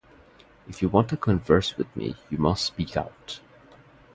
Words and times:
If 0.67 0.81
you 0.81 0.89
want 0.89 1.09
to 1.09 1.15
converse 1.17 1.77
with 1.77 1.95
me, 1.95 2.15
you 2.31 2.39
must 2.39 2.65
speak 2.65 2.97
out. 2.97 3.39